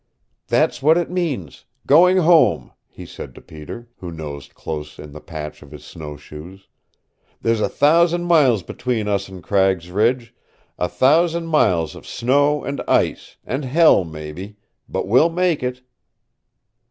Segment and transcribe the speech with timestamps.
[0.47, 5.21] "That's what it means, GOING HOME" he said to Peter, who nosed close in the
[5.21, 6.67] path of his snowshoes.
[7.39, 10.33] "There's a thousand miles between us and Cragg's Ridge,
[10.79, 14.55] a thousand miles of snow and ice and hell, mebby.
[14.89, 15.83] But we'll make it!"